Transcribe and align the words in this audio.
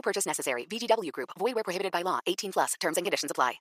No 0.00 0.02
purchase 0.02 0.26
necessary. 0.26 0.66
VGW 0.66 1.12
Group. 1.12 1.30
Void 1.38 1.54
where 1.54 1.64
prohibited 1.64 1.92
by 1.92 2.02
law. 2.02 2.20
18 2.26 2.52
plus. 2.52 2.74
Terms 2.80 2.96
and 2.96 3.04
conditions 3.04 3.30
apply. 3.30 3.60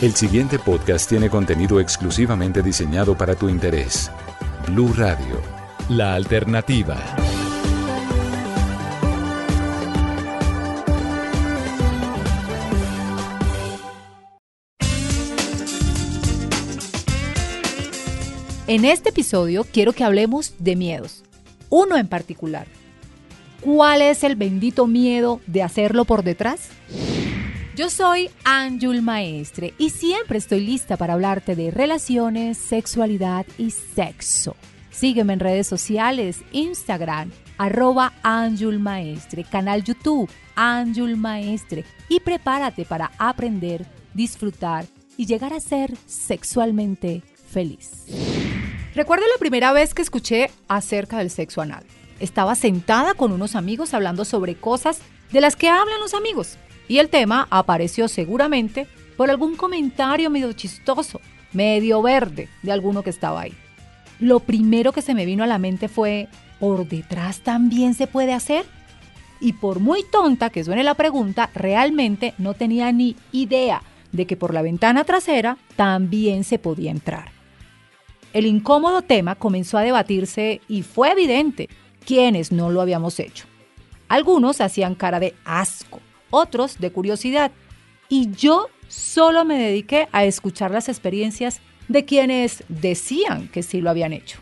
El 0.00 0.14
siguiente 0.14 0.60
podcast 0.60 1.08
tiene 1.08 1.28
contenido 1.28 1.80
exclusivamente 1.80 2.62
diseñado 2.62 3.16
para 3.16 3.34
tu 3.34 3.48
interés. 3.48 4.12
Blue 4.68 4.92
Radio, 4.96 5.42
la 5.88 6.14
alternativa. 6.14 6.96
En 18.68 18.84
este 18.84 19.08
episodio 19.08 19.64
quiero 19.64 19.92
que 19.92 20.04
hablemos 20.04 20.54
de 20.60 20.76
miedos. 20.76 21.24
Uno 21.70 21.96
en 21.96 22.06
particular. 22.06 22.77
¿Cuál 23.60 24.02
es 24.02 24.22
el 24.22 24.36
bendito 24.36 24.86
miedo 24.86 25.40
de 25.48 25.64
hacerlo 25.64 26.04
por 26.04 26.22
detrás? 26.22 26.68
Yo 27.74 27.90
soy 27.90 28.30
Anjul 28.44 29.02
Maestre 29.02 29.74
y 29.78 29.90
siempre 29.90 30.38
estoy 30.38 30.60
lista 30.60 30.96
para 30.96 31.14
hablarte 31.14 31.56
de 31.56 31.72
relaciones, 31.72 32.56
sexualidad 32.56 33.46
y 33.56 33.72
sexo. 33.72 34.54
Sígueme 34.90 35.32
en 35.32 35.40
redes 35.40 35.66
sociales, 35.66 36.42
Instagram, 36.52 37.32
arroba 37.56 38.12
Anjul 38.22 38.78
Maestre, 38.78 39.44
canal 39.44 39.82
YouTube, 39.82 40.30
Anjul 40.54 41.16
Maestre 41.16 41.84
y 42.08 42.20
prepárate 42.20 42.84
para 42.84 43.10
aprender, 43.18 43.86
disfrutar 44.14 44.86
y 45.16 45.26
llegar 45.26 45.52
a 45.52 45.60
ser 45.60 45.96
sexualmente 46.06 47.22
feliz. 47.50 48.06
Recuerdo 48.94 49.24
la 49.26 49.38
primera 49.38 49.72
vez 49.72 49.94
que 49.94 50.02
escuché 50.02 50.50
acerca 50.68 51.18
del 51.18 51.30
sexo 51.30 51.60
anal. 51.60 51.84
Estaba 52.20 52.54
sentada 52.54 53.14
con 53.14 53.32
unos 53.32 53.54
amigos 53.54 53.94
hablando 53.94 54.24
sobre 54.24 54.56
cosas 54.56 55.00
de 55.32 55.40
las 55.40 55.56
que 55.56 55.68
hablan 55.68 56.00
los 56.00 56.14
amigos. 56.14 56.56
Y 56.88 56.98
el 56.98 57.08
tema 57.08 57.46
apareció 57.50 58.08
seguramente 58.08 58.86
por 59.16 59.30
algún 59.30 59.56
comentario 59.56 60.30
medio 60.30 60.52
chistoso, 60.52 61.20
medio 61.52 62.02
verde 62.02 62.48
de 62.62 62.72
alguno 62.72 63.02
que 63.02 63.10
estaba 63.10 63.42
ahí. 63.42 63.54
Lo 64.20 64.40
primero 64.40 64.92
que 64.92 65.02
se 65.02 65.14
me 65.14 65.26
vino 65.26 65.44
a 65.44 65.46
la 65.46 65.58
mente 65.58 65.88
fue, 65.88 66.28
¿por 66.58 66.88
detrás 66.88 67.40
también 67.40 67.94
se 67.94 68.06
puede 68.06 68.32
hacer? 68.32 68.64
Y 69.40 69.52
por 69.52 69.78
muy 69.78 70.02
tonta 70.10 70.50
que 70.50 70.64
suene 70.64 70.82
la 70.82 70.94
pregunta, 70.94 71.50
realmente 71.54 72.34
no 72.38 72.54
tenía 72.54 72.90
ni 72.90 73.14
idea 73.30 73.82
de 74.10 74.26
que 74.26 74.36
por 74.36 74.54
la 74.54 74.62
ventana 74.62 75.04
trasera 75.04 75.58
también 75.76 76.42
se 76.42 76.58
podía 76.58 76.90
entrar. 76.90 77.30
El 78.32 78.46
incómodo 78.46 79.02
tema 79.02 79.36
comenzó 79.36 79.78
a 79.78 79.82
debatirse 79.82 80.60
y 80.68 80.82
fue 80.82 81.12
evidente 81.12 81.68
quienes 82.08 82.52
no 82.52 82.70
lo 82.70 82.80
habíamos 82.80 83.20
hecho. 83.20 83.44
Algunos 84.08 84.62
hacían 84.62 84.94
cara 84.94 85.20
de 85.20 85.34
asco, 85.44 86.00
otros 86.30 86.78
de 86.78 86.90
curiosidad, 86.90 87.52
y 88.08 88.30
yo 88.30 88.68
solo 88.88 89.44
me 89.44 89.58
dediqué 89.58 90.08
a 90.10 90.24
escuchar 90.24 90.70
las 90.70 90.88
experiencias 90.88 91.60
de 91.86 92.06
quienes 92.06 92.64
decían 92.70 93.48
que 93.48 93.62
sí 93.62 93.82
lo 93.82 93.90
habían 93.90 94.14
hecho. 94.14 94.38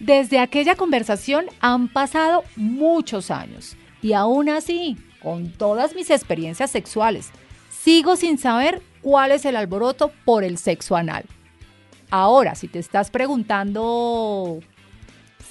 Desde 0.00 0.38
aquella 0.38 0.74
conversación 0.74 1.44
han 1.60 1.88
pasado 1.88 2.42
muchos 2.56 3.30
años 3.30 3.76
y 4.00 4.14
aún 4.14 4.48
así, 4.48 4.96
con 5.22 5.52
todas 5.52 5.94
mis 5.94 6.08
experiencias 6.08 6.70
sexuales, 6.70 7.32
sigo 7.68 8.16
sin 8.16 8.38
saber 8.38 8.80
cuál 9.02 9.32
es 9.32 9.44
el 9.44 9.56
alboroto 9.56 10.10
por 10.24 10.42
el 10.42 10.56
sexo 10.56 10.96
anal. 10.96 11.26
Ahora, 12.08 12.54
si 12.54 12.66
te 12.66 12.78
estás 12.78 13.10
preguntando 13.10 14.60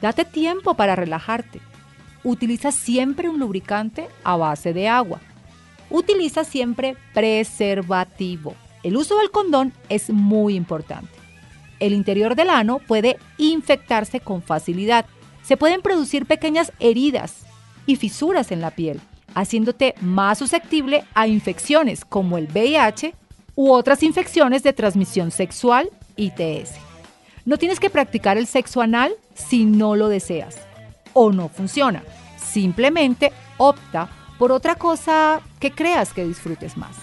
Date 0.00 0.24
tiempo 0.24 0.74
para 0.74 0.94
relajarte. 0.94 1.60
Utiliza 2.22 2.70
siempre 2.72 3.28
un 3.28 3.38
lubricante 3.38 4.08
a 4.24 4.36
base 4.36 4.72
de 4.72 4.88
agua. 4.88 5.20
Utiliza 5.90 6.44
siempre 6.44 6.96
preservativo. 7.14 8.54
El 8.82 8.96
uso 8.96 9.16
del 9.18 9.30
condón 9.30 9.72
es 9.88 10.10
muy 10.10 10.54
importante. 10.54 11.10
El 11.80 11.92
interior 11.92 12.34
del 12.34 12.50
ano 12.50 12.80
puede 12.86 13.18
infectarse 13.38 14.20
con 14.20 14.42
facilidad. 14.42 15.06
Se 15.42 15.56
pueden 15.56 15.80
producir 15.80 16.26
pequeñas 16.26 16.72
heridas 16.78 17.46
y 17.86 17.96
fisuras 17.96 18.52
en 18.52 18.60
la 18.60 18.72
piel, 18.72 19.00
haciéndote 19.34 19.94
más 20.00 20.38
susceptible 20.38 21.04
a 21.14 21.26
infecciones 21.26 22.04
como 22.04 22.36
el 22.36 22.48
VIH 22.48 23.14
u 23.54 23.72
otras 23.72 24.02
infecciones 24.02 24.62
de 24.62 24.72
transmisión 24.72 25.30
sexual, 25.30 25.88
ITS. 26.16 26.87
No 27.48 27.56
tienes 27.56 27.80
que 27.80 27.88
practicar 27.88 28.36
el 28.36 28.46
sexo 28.46 28.82
anal 28.82 29.14
si 29.32 29.64
no 29.64 29.96
lo 29.96 30.08
deseas 30.08 30.58
o 31.14 31.32
no 31.32 31.48
funciona. 31.48 32.02
Simplemente 32.36 33.32
opta 33.56 34.10
por 34.38 34.52
otra 34.52 34.74
cosa 34.74 35.40
que 35.58 35.70
creas 35.70 36.12
que 36.12 36.26
disfrutes 36.26 36.76
más. 36.76 36.94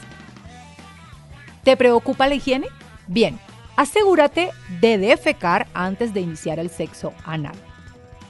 ¿Te 1.64 1.76
preocupa 1.76 2.28
la 2.28 2.36
higiene? 2.36 2.68
Bien, 3.08 3.40
asegúrate 3.76 4.52
de 4.80 5.00
defecar 5.00 5.66
antes 5.74 6.14
de 6.14 6.22
iniciar 6.22 6.60
el 6.60 6.70
sexo 6.70 7.12
anal. 7.26 7.56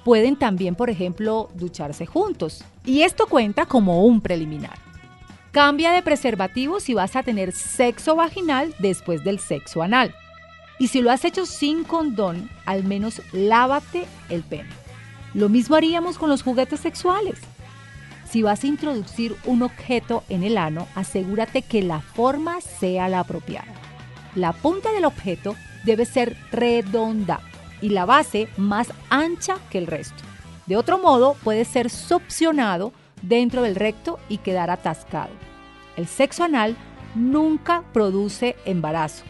Pueden 0.06 0.38
también, 0.38 0.76
por 0.76 0.90
ejemplo, 0.90 1.50
ducharse 1.54 2.06
juntos 2.06 2.64
y 2.86 3.02
esto 3.02 3.28
cuenta 3.28 3.66
como 3.66 4.06
un 4.06 4.22
preliminar. 4.22 4.80
Cambia 5.52 5.92
de 5.92 6.02
preservativo 6.02 6.80
si 6.80 6.94
vas 6.94 7.18
a 7.18 7.24
tener 7.24 7.52
sexo 7.52 8.16
vaginal 8.16 8.74
después 8.80 9.22
del 9.26 9.40
sexo 9.40 9.82
anal. 9.82 10.16
Y 10.80 10.90
si 10.90 11.02
lo 11.02 11.12
has 11.12 11.26
hecho 11.26 11.46
sin 11.46 11.84
condón, 11.84 12.50
al 12.66 12.84
menos 12.84 13.22
lávate 13.32 14.06
el 14.30 14.44
pene. 14.44 14.70
Lo 15.34 15.50
mismo 15.50 15.76
haríamos 15.76 16.18
con 16.18 16.30
los 16.30 16.44
juguetes 16.44 16.80
sexuales. 16.80 17.40
Si 18.30 18.42
vas 18.42 18.64
a 18.64 18.68
introducir 18.68 19.36
un 19.46 19.62
objeto 19.62 20.24
en 20.30 20.44
el 20.44 20.58
ano, 20.58 20.88
asegúrate 20.96 21.62
que 21.62 21.82
la 21.82 22.02
forma 22.02 22.60
sea 22.62 23.08
la 23.08 23.22
apropiada. 23.22 23.74
La 24.36 24.52
punta 24.52 24.92
del 24.92 25.06
objeto 25.06 25.56
debe 25.86 26.06
ser 26.06 26.36
redonda 26.52 27.40
y 27.82 27.90
la 27.90 28.06
base 28.06 28.50
más 28.58 28.92
ancha 29.10 29.58
que 29.70 29.78
el 29.78 29.88
resto. 29.88 30.24
De 30.66 30.76
otro 30.76 30.98
modo, 30.98 31.36
puede 31.44 31.64
ser 31.64 31.90
succionado 31.90 32.92
dentro 33.22 33.62
del 33.62 33.76
recto 33.76 34.20
y 34.28 34.40
quedar 34.40 34.70
atascado. 34.70 35.32
El 35.96 36.08
sexo 36.08 36.44
anal 36.44 36.76
nunca 37.14 37.84
produce 37.94 38.56
embarazo. 38.66 39.24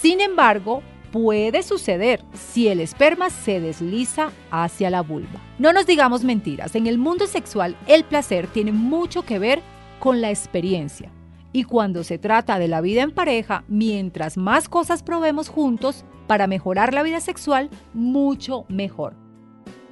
Sin 0.00 0.20
embargo, 0.20 0.82
puede 1.12 1.62
suceder 1.62 2.22
si 2.32 2.68
el 2.68 2.80
esperma 2.80 3.30
se 3.30 3.60
desliza 3.60 4.32
hacia 4.50 4.90
la 4.90 5.00
vulva. 5.00 5.40
No 5.58 5.72
nos 5.72 5.86
digamos 5.86 6.24
mentiras, 6.24 6.74
en 6.74 6.86
el 6.86 6.98
mundo 6.98 7.26
sexual 7.26 7.76
el 7.86 8.04
placer 8.04 8.48
tiene 8.48 8.72
mucho 8.72 9.22
que 9.22 9.38
ver 9.38 9.62
con 10.00 10.20
la 10.20 10.30
experiencia. 10.30 11.12
Y 11.52 11.64
cuando 11.64 12.02
se 12.02 12.18
trata 12.18 12.58
de 12.58 12.66
la 12.66 12.80
vida 12.80 13.02
en 13.02 13.12
pareja, 13.12 13.62
mientras 13.68 14.36
más 14.36 14.68
cosas 14.68 15.02
probemos 15.04 15.48
juntos 15.48 16.04
para 16.26 16.48
mejorar 16.48 16.92
la 16.92 17.04
vida 17.04 17.20
sexual, 17.20 17.70
mucho 17.92 18.64
mejor. 18.68 19.14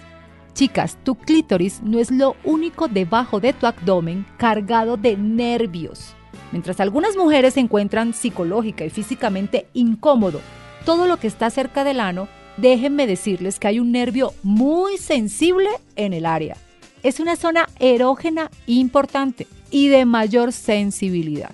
Chicas, 0.57 0.97
tu 1.05 1.17
clítoris 1.17 1.83
no 1.83 1.99
es 1.99 2.11
lo 2.11 2.35
único 2.43 2.89
debajo 2.89 3.41
de 3.41 3.53
tu 3.53 3.67
abdomen 3.67 4.25
cargado 4.39 4.97
de 4.97 5.15
nervios. 5.15 6.15
Mientras 6.51 6.81
algunas 6.81 7.15
mujeres 7.15 7.53
se 7.55 7.61
encuentran 7.61 8.15
psicológica 8.15 8.83
y 8.87 8.89
físicamente 8.89 9.67
incómodo 9.75 10.41
todo 10.87 11.07
lo 11.07 11.19
que 11.19 11.27
está 11.27 11.51
cerca 11.51 11.85
del 11.85 12.01
ano, 12.01 12.27
déjenme 12.57 13.07
decirles 13.07 13.59
que 13.59 13.69
hay 13.69 13.81
un 13.81 13.93
nervio 13.93 14.33
muy 14.43 14.97
sensible 14.97 15.69
en 15.95 16.15
el 16.15 16.25
área. 16.25 16.57
Es 17.03 17.21
una 17.21 17.37
zona 17.37 17.69
erógena 17.79 18.51
importante 18.67 19.47
y 19.71 19.89
de 19.89 20.07
mayor 20.07 20.53
sensibilidad. 20.53 21.53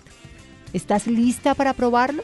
¿Estás 0.72 1.08
lista 1.08 1.54
para 1.54 1.72
probarlo? 1.72 2.22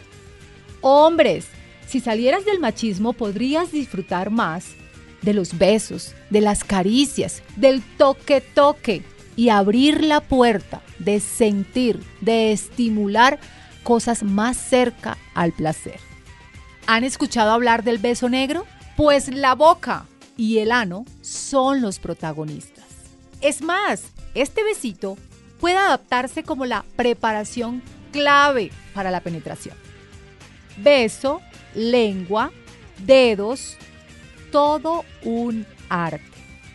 Hombres, 0.80 1.48
si 1.88 1.98
salieras 1.98 2.44
del 2.44 2.60
machismo 2.60 3.14
podrías 3.14 3.72
disfrutar 3.72 4.30
más 4.30 4.76
de 5.22 5.34
los 5.34 5.58
besos, 5.58 6.14
de 6.30 6.40
las 6.40 6.64
caricias, 6.64 7.42
del 7.56 7.82
toque-toque 7.96 9.02
y 9.36 9.48
abrir 9.50 10.02
la 10.02 10.20
puerta 10.20 10.82
de 10.98 11.20
sentir, 11.20 12.00
de 12.20 12.52
estimular 12.52 13.38
cosas 13.82 14.22
más 14.22 14.56
cerca 14.56 15.16
al 15.34 15.52
placer. 15.52 16.00
¿Han 16.86 17.04
escuchado 17.04 17.52
hablar 17.52 17.84
del 17.84 17.98
beso 17.98 18.28
negro? 18.28 18.66
Pues 18.96 19.28
la 19.28 19.54
boca 19.54 20.06
y 20.36 20.58
el 20.58 20.72
ano 20.72 21.04
son 21.20 21.80
los 21.82 21.98
protagonistas. 21.98 22.84
Es 23.40 23.62
más, 23.62 24.04
este 24.34 24.64
besito 24.64 25.16
puede 25.60 25.76
adaptarse 25.76 26.42
como 26.42 26.64
la 26.64 26.84
preparación 26.96 27.82
clave 28.12 28.70
para 28.94 29.10
la 29.10 29.20
penetración. 29.20 29.76
Beso, 30.78 31.40
lengua, 31.74 32.52
dedos, 33.04 33.76
todo 34.50 35.04
un 35.24 35.66
arte, 35.88 36.22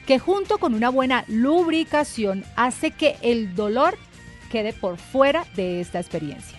que 0.06 0.20
junto 0.20 0.58
con 0.58 0.74
una 0.74 0.90
buena 0.90 1.26
lubricación 1.28 2.44
hace 2.56 2.92
que 2.92 3.16
el 3.22 3.56
dolor 3.56 3.98
quede 4.52 4.74
por 4.74 4.98
fuera 4.98 5.46
de 5.56 5.80
esta 5.80 6.00
experiencia. 6.00 6.58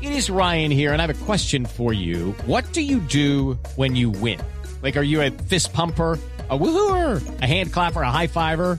It 0.00 0.10
is 0.10 0.30
Ryan 0.30 0.70
here 0.70 0.92
and 0.92 1.00
I 1.00 1.06
have 1.06 1.10
a 1.10 1.24
question 1.26 1.64
for 1.64 1.92
you. 1.92 2.34
What 2.46 2.64
do 2.72 2.80
you 2.80 2.98
do 2.98 3.58
when 3.76 3.94
you 3.94 4.10
win? 4.10 4.40
Like 4.82 4.96
are 4.96 5.04
you 5.04 5.22
a 5.22 5.30
fist 5.48 5.72
pumper? 5.72 6.18
a 6.52 6.58
woohooer, 6.58 7.22
a 7.40 7.46
hand 7.46 7.72
clapper, 7.72 8.02
a 8.02 8.10
high 8.10 8.26
fiver. 8.26 8.78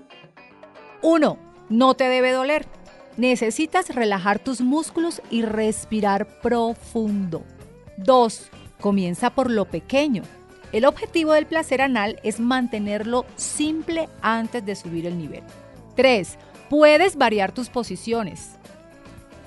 1. 1.01 1.37
No 1.69 1.93
te 1.95 2.05
debe 2.05 2.31
doler. 2.31 2.65
Necesitas 3.17 3.93
relajar 3.93 4.39
tus 4.39 4.61
músculos 4.61 5.21
y 5.29 5.41
respirar 5.41 6.39
profundo. 6.41 7.43
2. 7.97 8.49
Comienza 8.79 9.29
por 9.31 9.49
lo 9.49 9.65
pequeño. 9.65 10.23
El 10.71 10.85
objetivo 10.85 11.33
del 11.33 11.45
placer 11.45 11.81
anal 11.81 12.19
es 12.23 12.39
mantenerlo 12.39 13.25
simple 13.35 14.07
antes 14.21 14.65
de 14.65 14.75
subir 14.75 15.05
el 15.05 15.17
nivel. 15.17 15.43
3. 15.95 16.37
Puedes 16.69 17.17
variar 17.17 17.51
tus 17.51 17.69
posiciones. 17.69 18.51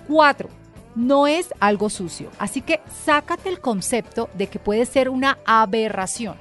4. 0.08 0.48
No 0.94 1.26
es 1.26 1.48
algo 1.58 1.88
sucio, 1.88 2.30
así 2.38 2.60
que 2.60 2.80
sácate 3.04 3.48
el 3.48 3.60
concepto 3.60 4.28
de 4.34 4.46
que 4.46 4.58
puede 4.58 4.86
ser 4.86 5.08
una 5.08 5.38
aberración. 5.44 6.36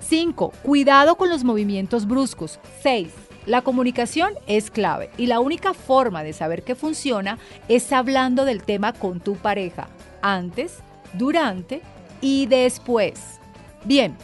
5. 0.00 0.52
Cuidado 0.62 1.16
con 1.16 1.30
los 1.30 1.44
movimientos 1.44 2.06
bruscos. 2.06 2.58
6. 2.82 3.27
La 3.48 3.62
comunicación 3.62 4.34
es 4.46 4.70
clave 4.70 5.08
y 5.16 5.24
la 5.24 5.40
única 5.40 5.72
forma 5.72 6.22
de 6.22 6.34
saber 6.34 6.64
que 6.64 6.74
funciona 6.74 7.38
es 7.66 7.94
hablando 7.94 8.44
del 8.44 8.62
tema 8.62 8.92
con 8.92 9.20
tu 9.20 9.36
pareja, 9.36 9.88
antes, 10.20 10.80
durante 11.14 11.80
y 12.20 12.44
después. 12.44 13.40
Bien, 13.86 14.14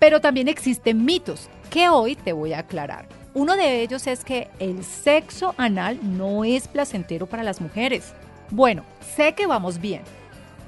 pero 0.00 0.20
también 0.20 0.48
existen 0.48 1.04
mitos 1.04 1.48
que 1.70 1.88
hoy 1.88 2.16
te 2.16 2.32
voy 2.32 2.54
a 2.54 2.58
aclarar. 2.58 3.06
Uno 3.34 3.54
de 3.54 3.82
ellos 3.82 4.08
es 4.08 4.24
que 4.24 4.50
el 4.58 4.82
sexo 4.82 5.54
anal 5.58 6.00
no 6.02 6.42
es 6.42 6.66
placentero 6.66 7.28
para 7.28 7.44
las 7.44 7.60
mujeres. 7.60 8.12
Bueno, 8.50 8.82
sé 9.14 9.34
que 9.34 9.46
vamos 9.46 9.80
bien, 9.80 10.02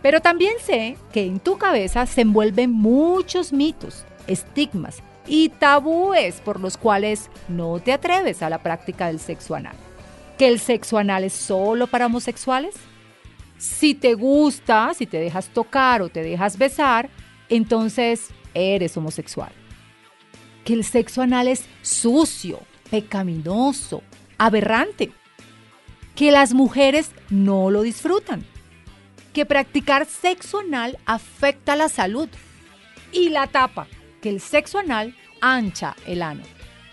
pero 0.02 0.20
también 0.20 0.54
sé 0.60 0.96
que 1.12 1.26
en 1.26 1.40
tu 1.40 1.58
cabeza 1.58 2.06
se 2.06 2.20
envuelven 2.20 2.70
muchos 2.70 3.52
mitos 3.52 4.04
estigmas 4.28 5.02
y 5.26 5.48
tabúes 5.48 6.40
por 6.40 6.60
los 6.60 6.76
cuales 6.76 7.30
no 7.48 7.80
te 7.80 7.92
atreves 7.92 8.42
a 8.42 8.50
la 8.50 8.62
práctica 8.62 9.06
del 9.06 9.18
sexo 9.18 9.54
anal. 9.54 9.76
¿Que 10.38 10.48
el 10.48 10.58
sexo 10.58 10.98
anal 10.98 11.24
es 11.24 11.32
solo 11.32 11.86
para 11.86 12.06
homosexuales? 12.06 12.74
Si 13.56 13.94
te 13.94 14.14
gusta, 14.14 14.92
si 14.94 15.06
te 15.06 15.18
dejas 15.18 15.48
tocar 15.48 16.02
o 16.02 16.08
te 16.08 16.22
dejas 16.22 16.58
besar, 16.58 17.08
entonces 17.48 18.28
eres 18.52 18.96
homosexual. 18.96 19.52
Que 20.64 20.74
el 20.74 20.84
sexo 20.84 21.22
anal 21.22 21.48
es 21.48 21.64
sucio, 21.82 22.60
pecaminoso, 22.90 24.02
aberrante. 24.38 25.12
Que 26.14 26.30
las 26.30 26.52
mujeres 26.52 27.10
no 27.30 27.70
lo 27.70 27.82
disfrutan. 27.82 28.44
Que 29.32 29.46
practicar 29.46 30.06
sexo 30.06 30.60
anal 30.60 30.98
afecta 31.06 31.76
la 31.76 31.88
salud 31.88 32.28
y 33.12 33.30
la 33.30 33.46
tapa 33.46 33.86
que 34.24 34.30
el 34.30 34.40
sexo 34.40 34.78
anal 34.78 35.14
ancha 35.42 35.96
el 36.06 36.22
ano. 36.22 36.44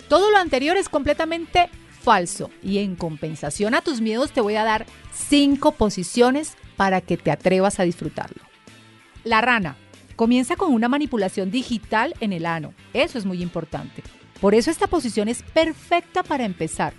Todo 0.10 0.32
lo 0.32 0.38
anterior 0.38 0.76
es 0.76 0.90
completamente 0.90 1.70
falso 2.02 2.50
y 2.62 2.80
en 2.80 2.98
compensación 2.98 3.74
a 3.74 3.80
tus 3.80 4.02
miedos 4.02 4.34
te 4.34 4.42
voy 4.42 4.58
a 4.58 4.66
dar 4.66 4.86
cinco 5.14 5.72
posiciones 5.72 6.58
para 6.76 7.00
que 7.00 7.16
te 7.16 7.32
atrevas 7.32 7.80
a 7.80 7.84
disfrutarlo. 7.84 8.44
La 9.24 9.40
rana. 9.40 9.78
Comienza 10.18 10.58
con 10.58 10.74
una 10.74 10.90
manipulación 10.90 11.52
digital 11.52 12.16
en 12.20 12.34
el 12.34 12.46
ano. 12.46 12.74
Eso 12.94 13.18
es 13.18 13.26
muy 13.26 13.42
importante. 13.42 14.04
Por 14.42 14.54
eso 14.54 14.70
esta 14.70 14.88
posición 14.88 15.30
es 15.30 15.42
perfecta 15.42 16.24
para 16.24 16.44
empezar. 16.44 16.94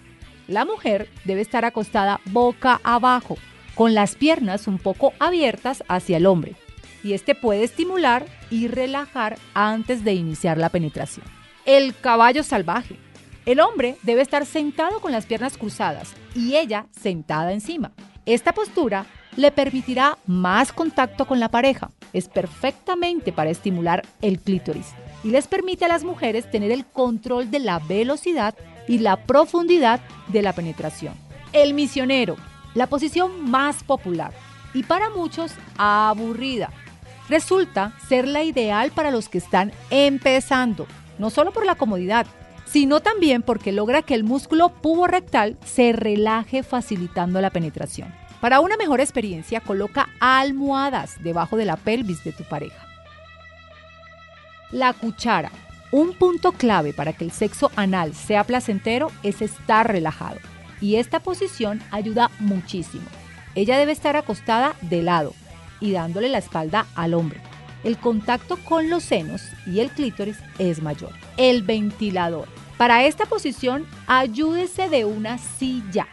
La 0.48 0.64
mujer 0.64 1.10
debe 1.26 1.42
estar 1.42 1.66
acostada 1.66 2.22
boca 2.24 2.80
abajo, 2.84 3.36
con 3.74 3.92
las 3.92 4.14
piernas 4.14 4.66
un 4.66 4.78
poco 4.78 5.12
abiertas 5.18 5.84
hacia 5.88 6.16
el 6.16 6.24
hombre 6.24 6.56
y 7.02 7.14
este 7.14 7.34
puede 7.34 7.64
estimular 7.64 8.26
y 8.50 8.68
relajar 8.68 9.38
antes 9.54 10.04
de 10.04 10.14
iniciar 10.14 10.58
la 10.58 10.68
penetración. 10.68 11.26
El 11.64 11.94
caballo 11.96 12.42
salvaje. 12.42 12.96
El 13.44 13.60
hombre 13.60 13.96
debe 14.02 14.22
estar 14.22 14.46
sentado 14.46 15.00
con 15.00 15.12
las 15.12 15.26
piernas 15.26 15.58
cruzadas 15.58 16.12
y 16.34 16.56
ella 16.56 16.86
sentada 16.92 17.52
encima. 17.52 17.92
Esta 18.24 18.52
postura 18.52 19.06
le 19.36 19.50
permitirá 19.50 20.18
más 20.26 20.72
contacto 20.72 21.26
con 21.26 21.40
la 21.40 21.48
pareja. 21.48 21.90
Es 22.12 22.28
perfectamente 22.28 23.32
para 23.32 23.50
estimular 23.50 24.04
el 24.20 24.38
clítoris 24.38 24.92
y 25.24 25.30
les 25.30 25.46
permite 25.46 25.84
a 25.84 25.88
las 25.88 26.04
mujeres 26.04 26.50
tener 26.50 26.70
el 26.70 26.84
control 26.84 27.50
de 27.50 27.60
la 27.60 27.78
velocidad 27.78 28.54
y 28.88 28.98
la 28.98 29.24
profundidad 29.24 30.00
de 30.28 30.42
la 30.42 30.52
penetración. 30.52 31.14
El 31.52 31.74
misionero, 31.74 32.36
la 32.74 32.86
posición 32.86 33.50
más 33.50 33.84
popular 33.84 34.32
y 34.74 34.82
para 34.82 35.10
muchos 35.10 35.52
aburrida. 35.76 36.70
Resulta 37.28 37.92
ser 38.08 38.26
la 38.26 38.42
ideal 38.42 38.90
para 38.90 39.10
los 39.10 39.28
que 39.28 39.38
están 39.38 39.72
empezando, 39.90 40.86
no 41.18 41.30
solo 41.30 41.52
por 41.52 41.64
la 41.64 41.76
comodidad, 41.76 42.26
sino 42.66 43.00
también 43.00 43.42
porque 43.42 43.70
logra 43.70 44.02
que 44.02 44.14
el 44.14 44.24
músculo 44.24 44.70
puborectal 44.70 45.58
se 45.64 45.92
relaje 45.92 46.62
facilitando 46.62 47.40
la 47.40 47.50
penetración. 47.50 48.12
Para 48.40 48.60
una 48.60 48.76
mejor 48.76 49.00
experiencia, 49.00 49.60
coloca 49.60 50.08
almohadas 50.18 51.22
debajo 51.22 51.56
de 51.56 51.64
la 51.64 51.76
pelvis 51.76 52.24
de 52.24 52.32
tu 52.32 52.44
pareja. 52.44 52.86
La 54.70 54.92
cuchara. 54.94 55.52
Un 55.92 56.14
punto 56.14 56.52
clave 56.52 56.94
para 56.94 57.12
que 57.12 57.24
el 57.24 57.30
sexo 57.30 57.70
anal 57.76 58.14
sea 58.14 58.44
placentero 58.44 59.12
es 59.22 59.42
estar 59.42 59.86
relajado. 59.86 60.38
Y 60.80 60.96
esta 60.96 61.20
posición 61.20 61.82
ayuda 61.90 62.30
muchísimo. 62.40 63.04
Ella 63.54 63.76
debe 63.76 63.92
estar 63.92 64.16
acostada 64.16 64.74
de 64.80 65.02
lado 65.02 65.34
y 65.82 65.90
dándole 65.90 66.28
la 66.28 66.38
espalda 66.38 66.86
al 66.94 67.12
hombre. 67.12 67.40
El 67.84 67.98
contacto 67.98 68.56
con 68.64 68.88
los 68.88 69.02
senos 69.02 69.42
y 69.66 69.80
el 69.80 69.90
clítoris 69.90 70.38
es 70.58 70.80
mayor. 70.80 71.10
El 71.36 71.62
ventilador. 71.62 72.46
Para 72.78 73.04
esta 73.04 73.26
posición, 73.26 73.84
ayúdese 74.06 74.88
de 74.88 75.04
una 75.04 75.38
silla. 75.38 76.06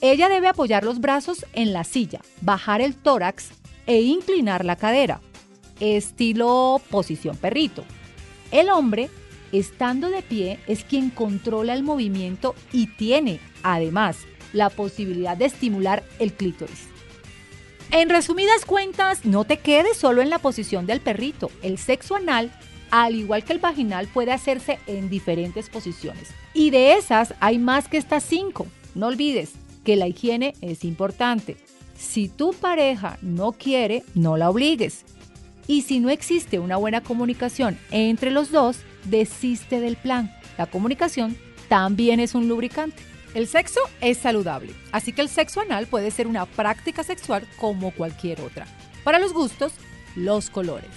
Ella 0.00 0.28
debe 0.28 0.48
apoyar 0.48 0.84
los 0.84 1.00
brazos 1.00 1.44
en 1.52 1.72
la 1.72 1.84
silla, 1.84 2.20
bajar 2.40 2.80
el 2.80 2.94
tórax 2.94 3.50
e 3.86 4.00
inclinar 4.02 4.64
la 4.64 4.76
cadera, 4.76 5.20
estilo 5.80 6.80
posición 6.90 7.36
perrito. 7.36 7.84
El 8.52 8.70
hombre, 8.70 9.10
estando 9.50 10.10
de 10.10 10.22
pie, 10.22 10.58
es 10.66 10.84
quien 10.84 11.10
controla 11.10 11.74
el 11.74 11.82
movimiento 11.82 12.54
y 12.72 12.86
tiene, 12.86 13.40
además, 13.62 14.18
la 14.52 14.70
posibilidad 14.70 15.36
de 15.36 15.46
estimular 15.46 16.02
el 16.18 16.32
clítoris. 16.32 16.91
En 17.92 18.08
resumidas 18.08 18.64
cuentas, 18.64 19.26
no 19.26 19.44
te 19.44 19.58
quedes 19.58 19.98
solo 19.98 20.22
en 20.22 20.30
la 20.30 20.38
posición 20.38 20.86
del 20.86 21.02
perrito. 21.02 21.50
El 21.62 21.76
sexo 21.76 22.16
anal, 22.16 22.50
al 22.90 23.14
igual 23.14 23.44
que 23.44 23.52
el 23.52 23.58
vaginal, 23.58 24.08
puede 24.08 24.32
hacerse 24.32 24.78
en 24.86 25.10
diferentes 25.10 25.68
posiciones. 25.68 26.30
Y 26.54 26.70
de 26.70 26.94
esas 26.94 27.34
hay 27.38 27.58
más 27.58 27.88
que 27.88 27.98
estas 27.98 28.22
cinco. 28.22 28.66
No 28.94 29.08
olvides 29.08 29.52
que 29.84 29.96
la 29.96 30.08
higiene 30.08 30.54
es 30.62 30.84
importante. 30.84 31.58
Si 31.94 32.30
tu 32.30 32.54
pareja 32.54 33.18
no 33.20 33.52
quiere, 33.52 34.04
no 34.14 34.38
la 34.38 34.48
obligues. 34.48 35.04
Y 35.66 35.82
si 35.82 36.00
no 36.00 36.08
existe 36.08 36.58
una 36.58 36.78
buena 36.78 37.02
comunicación 37.02 37.78
entre 37.90 38.30
los 38.30 38.50
dos, 38.50 38.78
desiste 39.04 39.80
del 39.80 39.96
plan. 39.96 40.34
La 40.56 40.64
comunicación 40.64 41.36
también 41.68 42.20
es 42.20 42.34
un 42.34 42.48
lubricante. 42.48 43.11
El 43.34 43.46
sexo 43.46 43.80
es 44.00 44.18
saludable, 44.18 44.74
así 44.92 45.12
que 45.12 45.22
el 45.22 45.28
sexo 45.28 45.60
anal 45.60 45.86
puede 45.86 46.10
ser 46.10 46.26
una 46.26 46.46
práctica 46.46 47.02
sexual 47.02 47.46
como 47.56 47.90
cualquier 47.92 48.40
otra. 48.42 48.66
Para 49.04 49.18
los 49.18 49.32
gustos, 49.32 49.72
los 50.14 50.50
colores. 50.50 50.90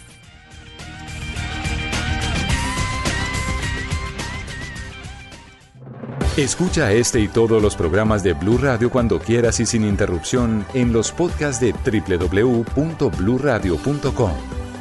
Escucha 6.38 6.92
este 6.92 7.22
y 7.22 7.30
todos 7.30 7.62
los 7.62 7.78
programas 7.78 8.22
de 8.22 8.34
Blue 8.34 8.58
Radio 8.58 8.90
cuando 8.90 9.20
quieras 9.20 9.62
y 9.62 9.66
sin 9.66 9.86
interrupción 9.86 10.66
en 10.74 10.92
los 10.92 11.14
podcasts 11.14 11.62
de 11.62 11.72
www.bluradio.com. 11.72 14.34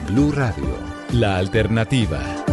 Blue 0.09 0.33
Radio, 0.33 0.77
la 1.13 1.37
alternativa. 1.37 2.44